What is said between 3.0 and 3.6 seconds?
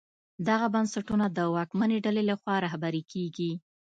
کېږي.